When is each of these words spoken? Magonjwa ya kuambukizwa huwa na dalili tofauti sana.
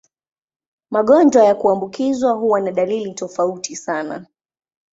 Magonjwa 0.91 1.43
ya 1.43 1.55
kuambukizwa 1.55 2.31
huwa 2.31 2.59
na 2.61 2.71
dalili 2.71 3.13
tofauti 3.13 3.75
sana. 3.75 4.25